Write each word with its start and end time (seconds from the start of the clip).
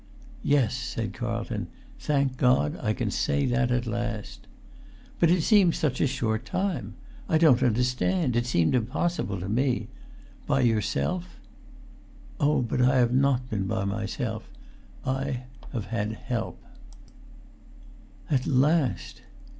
"Yes," 0.41 0.73
said 0.75 1.13
Carlton; 1.13 1.67
"thank 1.99 2.35
God, 2.35 2.75
I 2.81 2.91
can 2.91 3.11
say 3.11 3.45
that 3.45 3.69
at 3.69 3.85
last." 3.85 4.47
"But 5.19 5.29
it 5.29 5.43
seems 5.43 5.77
such 5.77 6.01
a 6.01 6.07
short 6.07 6.43
time! 6.43 6.95
I 7.29 7.37
don't 7.37 7.61
understand. 7.61 8.35
It 8.35 8.47
seemed 8.47 8.73
impossible 8.73 9.39
to 9.39 9.47
me—by 9.47 10.61
yourself?" 10.61 11.39
"Oh, 12.39 12.63
but 12.63 12.81
I 12.81 12.95
have 12.97 13.13
not 13.13 13.47
been 13.51 13.67
by 13.67 13.85
myself. 13.85 14.49
I 15.05 15.43
have 15.71 15.85
had 15.93 16.13
help." 16.13 16.59
"At 18.31 18.47
last!" 18.47 19.21